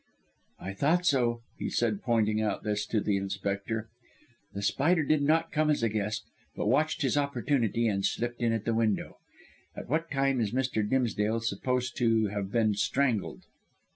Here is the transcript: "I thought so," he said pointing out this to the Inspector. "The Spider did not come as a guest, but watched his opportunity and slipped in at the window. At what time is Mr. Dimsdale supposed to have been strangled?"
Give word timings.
"I 0.59 0.73
thought 0.73 1.05
so," 1.05 1.43
he 1.59 1.69
said 1.69 2.01
pointing 2.01 2.41
out 2.41 2.63
this 2.63 2.87
to 2.87 2.99
the 2.99 3.17
Inspector. 3.17 3.87
"The 4.51 4.61
Spider 4.63 5.03
did 5.03 5.21
not 5.21 5.51
come 5.51 5.69
as 5.69 5.83
a 5.83 5.89
guest, 5.89 6.23
but 6.55 6.65
watched 6.67 7.03
his 7.03 7.17
opportunity 7.17 7.87
and 7.87 8.03
slipped 8.03 8.41
in 8.41 8.51
at 8.51 8.65
the 8.65 8.73
window. 8.73 9.19
At 9.75 9.87
what 9.89 10.09
time 10.09 10.41
is 10.41 10.53
Mr. 10.53 10.81
Dimsdale 10.83 11.41
supposed 11.41 11.95
to 11.97 12.25
have 12.29 12.51
been 12.51 12.73
strangled?" 12.73 13.43